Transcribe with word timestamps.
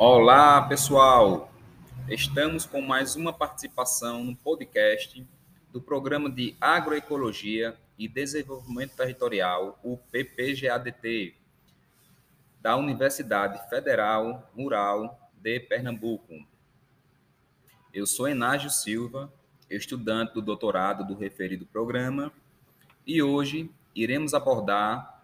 Olá, 0.00 0.62
pessoal! 0.62 1.50
Estamos 2.08 2.64
com 2.64 2.80
mais 2.80 3.16
uma 3.16 3.32
participação 3.32 4.22
no 4.22 4.36
podcast 4.36 5.26
do 5.72 5.82
Programa 5.82 6.30
de 6.30 6.56
Agroecologia 6.60 7.76
e 7.98 8.06
Desenvolvimento 8.06 8.94
Territorial, 8.94 9.76
o 9.82 9.96
PPGADT, 9.96 11.34
da 12.62 12.76
Universidade 12.76 13.68
Federal 13.68 14.48
Rural 14.54 15.18
de 15.34 15.58
Pernambuco. 15.58 16.46
Eu 17.92 18.06
sou 18.06 18.28
Enágio 18.28 18.70
Silva, 18.70 19.32
estudante 19.68 20.32
do 20.32 20.40
doutorado 20.40 21.04
do 21.04 21.18
referido 21.18 21.66
programa, 21.66 22.32
e 23.04 23.20
hoje 23.20 23.68
iremos 23.96 24.32
abordar 24.32 25.17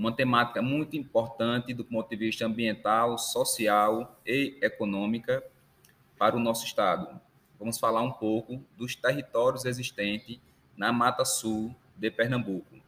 uma 0.00 0.10
temática 0.10 0.62
muito 0.62 0.96
importante 0.96 1.74
do 1.74 1.84
ponto 1.84 2.08
de 2.08 2.16
vista 2.16 2.46
ambiental, 2.46 3.18
social 3.18 4.18
e 4.24 4.56
econômica 4.62 5.44
para 6.16 6.34
o 6.34 6.40
nosso 6.40 6.64
estado. 6.64 7.20
Vamos 7.58 7.78
falar 7.78 8.00
um 8.00 8.10
pouco 8.10 8.64
dos 8.78 8.96
territórios 8.96 9.66
existentes 9.66 10.40
na 10.74 10.90
Mata 10.90 11.26
Sul 11.26 11.76
de 11.94 12.10
Pernambuco. 12.10 12.80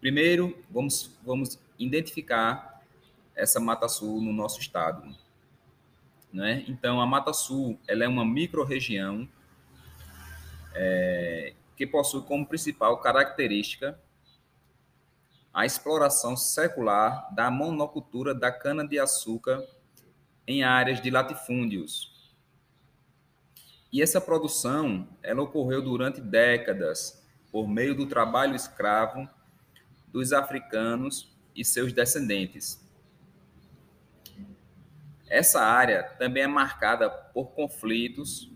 Primeiro, 0.00 0.56
vamos, 0.70 1.14
vamos 1.22 1.60
identificar 1.78 2.82
essa 3.36 3.60
Mata 3.60 3.86
Sul 3.86 4.22
no 4.22 4.32
nosso 4.32 4.60
estado. 4.60 5.14
Né? 6.32 6.64
Então, 6.68 7.02
a 7.02 7.06
Mata 7.06 7.34
Sul 7.34 7.78
ela 7.86 8.02
é 8.02 8.08
uma 8.08 8.24
microrregião 8.24 9.28
é, 10.74 11.52
que 11.76 11.86
possui 11.86 12.22
como 12.22 12.46
principal 12.46 12.96
característica 12.96 14.00
a 15.58 15.66
exploração 15.66 16.36
secular 16.36 17.34
da 17.34 17.50
monocultura 17.50 18.32
da 18.32 18.52
cana-de-açúcar 18.52 19.60
em 20.46 20.62
áreas 20.62 21.02
de 21.02 21.10
latifúndios. 21.10 22.32
E 23.92 24.00
essa 24.00 24.20
produção 24.20 25.08
ela 25.20 25.42
ocorreu 25.42 25.82
durante 25.82 26.20
décadas 26.20 27.26
por 27.50 27.66
meio 27.66 27.92
do 27.92 28.06
trabalho 28.06 28.54
escravo 28.54 29.28
dos 30.12 30.32
africanos 30.32 31.36
e 31.56 31.64
seus 31.64 31.92
descendentes. 31.92 32.80
Essa 35.28 35.60
área 35.60 36.04
também 36.04 36.44
é 36.44 36.46
marcada 36.46 37.10
por 37.10 37.46
conflitos 37.46 38.48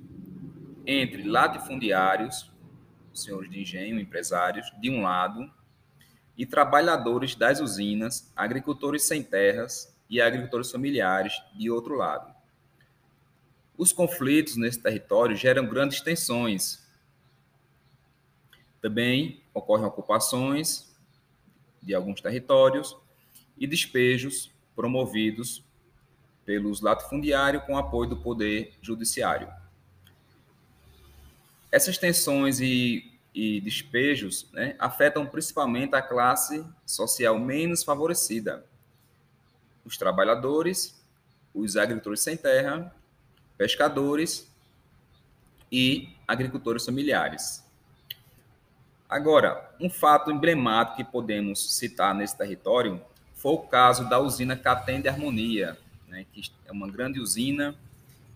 entre 0.86 1.24
latifundiários, 1.24 2.48
senhores 3.12 3.50
de 3.50 3.60
engenho, 3.60 3.98
empresários, 3.98 4.72
de 4.80 4.88
um 4.88 5.02
lado, 5.02 5.52
e 6.36 6.46
trabalhadores 6.46 7.34
das 7.34 7.60
usinas, 7.60 8.32
agricultores 8.34 9.04
sem 9.04 9.22
terras 9.22 9.94
e 10.08 10.20
agricultores 10.20 10.70
familiares, 10.70 11.34
de 11.54 11.70
outro 11.70 11.94
lado. 11.94 12.32
Os 13.76 13.92
conflitos 13.92 14.56
nesse 14.56 14.80
território 14.80 15.36
geram 15.36 15.66
grandes 15.66 16.00
tensões. 16.00 16.86
Também 18.80 19.42
ocorrem 19.54 19.86
ocupações 19.86 20.94
de 21.82 21.94
alguns 21.94 22.20
territórios 22.20 22.96
e 23.56 23.66
despejos 23.66 24.50
promovidos 24.74 25.64
pelos 26.44 26.80
latifundiários 26.80 27.64
com 27.64 27.76
apoio 27.76 28.10
do 28.10 28.16
poder 28.16 28.74
judiciário. 28.80 29.48
Essas 31.70 31.96
tensões 31.96 32.60
e 32.60 33.11
e 33.34 33.60
despejos 33.60 34.46
né, 34.52 34.76
afetam 34.78 35.26
principalmente 35.26 35.94
a 35.94 36.02
classe 36.02 36.64
social 36.84 37.38
menos 37.38 37.82
favorecida, 37.82 38.64
os 39.84 39.96
trabalhadores, 39.96 41.00
os 41.54 41.76
agricultores 41.76 42.20
sem 42.20 42.36
terra, 42.36 42.94
pescadores 43.56 44.50
e 45.70 46.14
agricultores 46.28 46.84
familiares. 46.84 47.64
Agora, 49.08 49.74
um 49.80 49.90
fato 49.90 50.30
emblemático 50.30 50.96
que 50.96 51.04
podemos 51.04 51.74
citar 51.76 52.14
nesse 52.14 52.36
território 52.36 53.00
foi 53.34 53.52
o 53.52 53.58
caso 53.58 54.08
da 54.08 54.18
usina 54.18 54.56
Catende 54.56 55.08
Harmonia, 55.08 55.76
né, 56.06 56.26
que 56.32 56.50
é 56.66 56.72
uma 56.72 56.88
grande 56.88 57.20
usina 57.20 57.74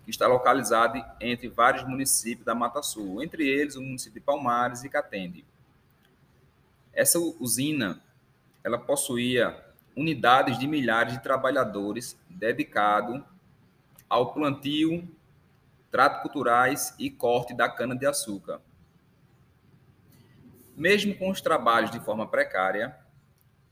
que 0.07 0.13
está 0.13 0.29
localizado 0.29 1.05
entre 1.21 1.49
vários 1.49 1.83
municípios 1.83 2.47
da 2.47 2.55
Mata 2.55 2.81
Sul, 2.81 3.21
entre 3.21 3.45
eles 3.45 3.75
o 3.75 3.83
município 3.83 4.21
de 4.21 4.25
Palmares 4.25 4.85
e 4.85 4.89
Catende. 4.89 5.45
Essa 6.93 7.19
usina, 7.19 8.01
ela 8.63 8.79
possuía 8.79 9.61
unidades 9.97 10.61
de 10.61 10.69
milhares 10.69 11.15
de 11.15 11.23
trabalhadores 11.25 12.17
dedicados 12.31 13.21
ao 14.09 14.33
plantio, 14.33 15.11
trato 15.91 16.23
culturais 16.23 16.95
e 17.01 17.11
corte 17.11 17.53
da 17.53 17.69
cana-de-açúcar. 17.69 18.61
Mesmo 20.77 21.17
com 21.17 21.31
os 21.31 21.41
trabalhos 21.41 21.91
de 21.91 21.99
forma 21.99 22.29
precária, 22.29 22.97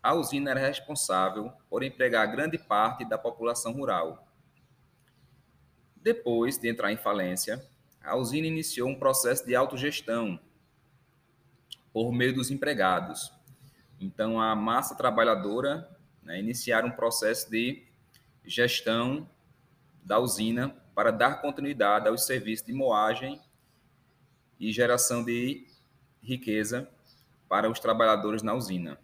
a 0.03 0.15
usina 0.15 0.51
era 0.51 0.61
responsável 0.61 1.53
por 1.71 1.85
empregar 1.85 2.27
grande 2.33 2.59
parte 2.59 3.05
da 3.05 3.17
população 3.17 3.73
rural 3.73 4.27
depois 6.05 6.59
de 6.59 6.69
entrar 6.69 6.93
em 6.93 6.99
falência, 6.99 7.67
a 8.03 8.15
usina 8.15 8.47
iniciou 8.47 8.91
um 8.91 8.95
processo 8.95 9.47
de 9.47 9.57
autogestão 9.57 10.39
por 11.95 12.13
meio 12.13 12.35
dos 12.35 12.51
empregados. 12.51 13.33
Então, 13.99 14.39
a 14.39 14.55
massa 14.55 14.95
trabalhadora 14.95 15.89
né, 16.23 16.39
iniciaram 16.39 16.89
um 16.89 16.93
processo 16.93 17.51
de 17.51 17.83
gestão 18.45 19.27
da 20.05 20.19
usina 20.19 20.77
para 20.95 21.11
dar 21.11 21.41
continuidade 21.41 22.07
aos 22.07 22.27
serviços 22.27 22.67
de 22.67 22.75
moagem 22.75 23.41
e 24.61 24.71
geração 24.71 25.25
de 25.25 25.67
riqueza 26.23 26.87
para 27.49 27.71
os 27.71 27.81
trabalhadores 27.81 28.43
na 28.43 28.53
usina. 28.53 28.99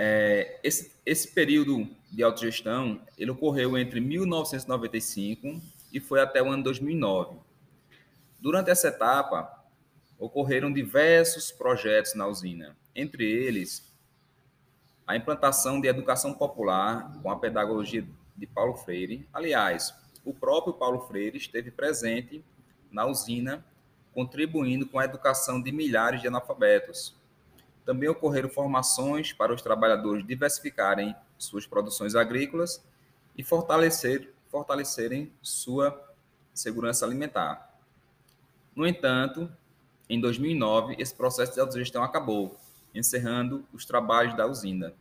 É, 0.00 0.60
esse, 0.62 0.92
esse 1.04 1.26
período 1.34 1.88
de 2.08 2.22
autogestão 2.22 3.00
ele 3.18 3.32
ocorreu 3.32 3.76
entre 3.76 4.00
1995 4.00 5.60
e 5.92 5.98
foi 5.98 6.20
até 6.20 6.40
o 6.40 6.52
ano 6.52 6.62
2009. 6.62 7.36
Durante 8.38 8.70
essa 8.70 8.86
etapa, 8.86 9.52
ocorreram 10.16 10.72
diversos 10.72 11.50
projetos 11.50 12.14
na 12.14 12.28
usina, 12.28 12.76
entre 12.94 13.28
eles 13.28 13.92
a 15.04 15.16
implantação 15.16 15.80
de 15.80 15.88
educação 15.88 16.32
popular 16.32 17.20
com 17.20 17.28
a 17.28 17.36
pedagogia 17.36 18.06
de 18.36 18.46
Paulo 18.46 18.76
Freire. 18.76 19.28
Aliás, 19.32 19.92
o 20.24 20.32
próprio 20.32 20.74
Paulo 20.74 21.08
Freire 21.08 21.38
esteve 21.38 21.72
presente 21.72 22.44
na 22.88 23.04
usina, 23.04 23.66
contribuindo 24.14 24.86
com 24.86 25.00
a 25.00 25.04
educação 25.04 25.60
de 25.60 25.72
milhares 25.72 26.20
de 26.20 26.28
analfabetos, 26.28 27.17
também 27.88 28.06
ocorreram 28.06 28.50
formações 28.50 29.32
para 29.32 29.50
os 29.50 29.62
trabalhadores 29.62 30.22
diversificarem 30.26 31.16
suas 31.38 31.66
produções 31.66 32.14
agrícolas 32.14 32.84
e 33.34 33.42
fortalecer, 33.42 34.30
fortalecerem 34.50 35.32
sua 35.40 35.98
segurança 36.52 37.06
alimentar. 37.06 37.74
No 38.76 38.86
entanto, 38.86 39.50
em 40.06 40.20
2009, 40.20 40.96
esse 40.98 41.14
processo 41.14 41.54
de 41.54 41.60
autogestão 41.60 42.04
acabou, 42.04 42.58
encerrando 42.94 43.64
os 43.72 43.86
trabalhos 43.86 44.36
da 44.36 44.46
usina. 44.46 44.92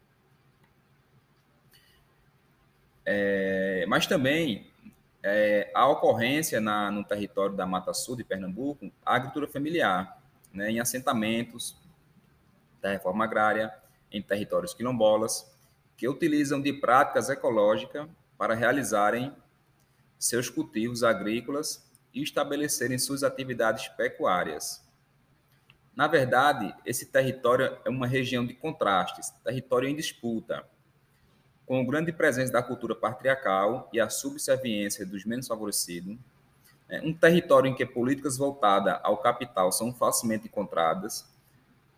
É, 3.05 3.85
mas 3.89 4.07
também 4.07 4.71
é, 5.21 5.69
a 5.75 5.85
ocorrência 5.89 6.61
na, 6.61 6.89
no 6.89 7.03
território 7.03 7.53
da 7.53 7.65
Mata 7.65 7.93
Sul 7.93 8.15
de 8.15 8.23
Pernambuco, 8.23 8.89
a 9.05 9.15
agricultura 9.17 9.45
familiar, 9.45 10.21
né, 10.53 10.71
em 10.71 10.79
assentamentos, 10.79 11.75
da 12.87 12.93
reforma 12.93 13.25
agrária 13.25 13.73
em 14.11 14.21
territórios 14.21 14.73
quilombolas, 14.73 15.45
que 15.97 16.07
utilizam 16.07 16.61
de 16.61 16.71
práticas 16.71 17.29
ecológicas 17.29 18.07
para 18.37 18.55
realizarem 18.55 19.35
seus 20.17 20.49
cultivos 20.49 21.03
agrícolas 21.03 21.85
e 22.13 22.23
estabelecerem 22.23 22.97
suas 22.97 23.23
atividades 23.23 23.87
pecuárias. 23.89 24.83
Na 25.95 26.07
verdade, 26.07 26.73
esse 26.85 27.07
território 27.07 27.77
é 27.83 27.89
uma 27.89 28.07
região 28.07 28.45
de 28.45 28.53
contrastes, 28.53 29.31
território 29.43 29.89
em 29.89 29.95
disputa, 29.95 30.63
com 31.65 31.85
grande 31.85 32.13
presença 32.13 32.53
da 32.53 32.63
cultura 32.63 32.95
patriarcal 32.95 33.89
e 33.91 33.99
a 33.99 34.09
subserviência 34.09 35.05
dos 35.05 35.25
menos 35.25 35.47
favorecidos, 35.47 36.17
é 36.87 37.01
um 37.01 37.13
território 37.13 37.69
em 37.69 37.75
que 37.75 37.85
políticas 37.85 38.37
voltadas 38.37 38.97
ao 39.03 39.17
capital 39.17 39.71
são 39.73 39.93
facilmente 39.93 40.47
encontradas, 40.47 41.27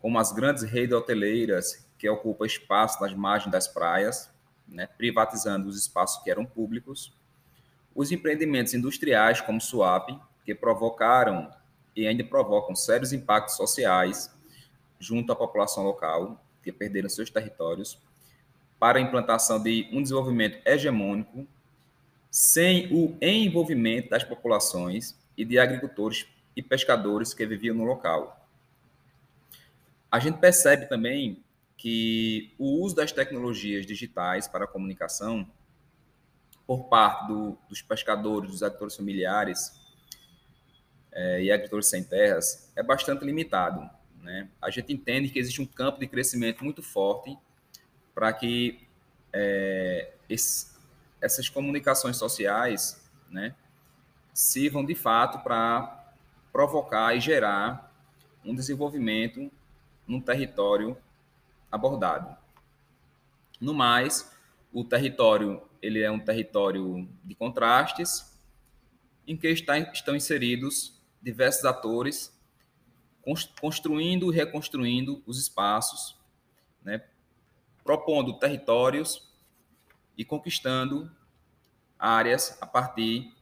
como 0.00 0.18
as 0.18 0.32
grandes 0.32 0.62
redes 0.62 0.96
hoteleiras 0.96 1.86
que 1.98 2.08
ocupam 2.08 2.46
espaço 2.46 3.00
nas 3.02 3.14
margens 3.14 3.52
das 3.52 3.68
praias, 3.68 4.30
né, 4.66 4.86
privatizando 4.86 5.68
os 5.68 5.78
espaços 5.78 6.22
que 6.22 6.30
eram 6.30 6.44
públicos, 6.44 7.12
os 7.94 8.10
empreendimentos 8.10 8.72
industriais 8.72 9.40
como 9.40 9.60
Suap, 9.60 10.08
que 10.44 10.54
provocaram 10.54 11.50
e 11.94 12.06
ainda 12.06 12.24
provocam 12.24 12.74
sérios 12.74 13.12
impactos 13.12 13.56
sociais 13.56 14.34
junto 14.98 15.32
à 15.32 15.36
população 15.36 15.84
local, 15.84 16.42
que 16.62 16.72
perderam 16.72 17.08
seus 17.08 17.30
territórios, 17.30 17.98
para 18.78 18.98
a 18.98 19.02
implantação 19.02 19.62
de 19.62 19.88
um 19.92 20.02
desenvolvimento 20.02 20.58
hegemônico 20.64 21.46
sem 22.30 22.92
o 22.94 23.16
envolvimento 23.20 24.10
das 24.10 24.24
populações 24.24 25.18
e 25.36 25.44
de 25.44 25.58
agricultores 25.58 26.26
e 26.56 26.62
pescadores 26.62 27.34
que 27.34 27.44
viviam 27.44 27.74
no 27.74 27.84
local. 27.84 28.39
A 30.10 30.18
gente 30.18 30.38
percebe 30.38 30.86
também 30.86 31.42
que 31.76 32.52
o 32.58 32.82
uso 32.82 32.96
das 32.96 33.12
tecnologias 33.12 33.86
digitais 33.86 34.48
para 34.48 34.64
a 34.64 34.68
comunicação 34.68 35.48
por 36.66 36.88
parte 36.88 37.28
do, 37.28 37.56
dos 37.68 37.80
pescadores, 37.80 38.50
dos 38.50 38.62
agricultores 38.62 38.96
familiares 38.96 39.80
é, 41.12 41.42
e 41.42 41.50
agricultores 41.50 41.86
sem 41.86 42.04
terras 42.04 42.70
é 42.76 42.82
bastante 42.82 43.24
limitado. 43.24 43.88
Né? 44.20 44.48
A 44.60 44.68
gente 44.68 44.92
entende 44.92 45.28
que 45.28 45.38
existe 45.38 45.62
um 45.62 45.66
campo 45.66 46.00
de 46.00 46.06
crescimento 46.06 46.62
muito 46.62 46.82
forte 46.82 47.38
para 48.14 48.32
que 48.32 48.86
é, 49.32 50.12
esse, 50.28 50.76
essas 51.20 51.48
comunicações 51.48 52.16
sociais 52.16 53.00
né, 53.30 53.54
sirvam 54.34 54.84
de 54.84 54.94
fato 54.94 55.42
para 55.42 56.12
provocar 56.52 57.14
e 57.14 57.20
gerar 57.20 57.90
um 58.44 58.54
desenvolvimento 58.54 59.50
no 60.10 60.20
território 60.20 60.96
abordado. 61.70 62.36
No 63.60 63.72
mais, 63.72 64.36
o 64.72 64.82
território 64.82 65.62
ele 65.80 66.02
é 66.02 66.10
um 66.10 66.18
território 66.18 67.08
de 67.22 67.34
contrastes, 67.36 68.36
em 69.24 69.36
que 69.36 69.46
está, 69.46 69.78
estão 69.78 70.16
inseridos 70.16 71.00
diversos 71.22 71.64
atores 71.64 72.36
construindo 73.60 74.32
e 74.32 74.36
reconstruindo 74.36 75.22
os 75.24 75.38
espaços, 75.38 76.18
né, 76.82 77.04
propondo 77.84 78.36
territórios 78.38 79.30
e 80.18 80.24
conquistando 80.24 81.08
áreas 81.96 82.58
a 82.60 82.66
partir 82.66 83.32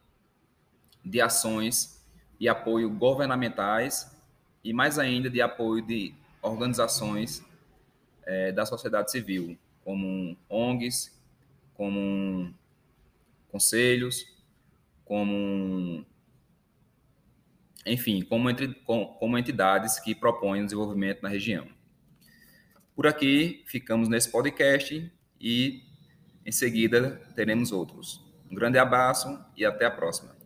de 1.02 1.18
ações 1.18 2.04
e 2.38 2.46
apoio 2.46 2.90
governamentais 2.90 4.14
e 4.62 4.74
mais 4.74 4.98
ainda 4.98 5.30
de 5.30 5.40
apoio 5.40 5.80
de 5.80 6.14
organizações 6.42 7.44
é, 8.24 8.52
da 8.52 8.64
sociedade 8.66 9.10
civil, 9.10 9.58
como 9.84 10.36
ONGs, 10.48 11.18
como 11.74 12.54
conselhos, 13.50 14.26
como 15.04 16.04
enfim, 17.86 18.22
como, 18.22 18.50
entre, 18.50 18.74
como 18.84 19.38
entidades 19.38 19.98
que 19.98 20.14
propõem 20.14 20.62
o 20.62 20.64
desenvolvimento 20.64 21.22
na 21.22 21.28
região. 21.28 21.66
Por 22.94 23.06
aqui, 23.06 23.64
ficamos 23.66 24.08
nesse 24.08 24.30
podcast 24.30 25.10
e 25.40 25.82
em 26.44 26.52
seguida 26.52 27.20
teremos 27.34 27.72
outros. 27.72 28.24
Um 28.50 28.54
grande 28.54 28.78
abraço 28.78 29.38
e 29.56 29.64
até 29.64 29.86
a 29.86 29.90
próxima. 29.90 30.37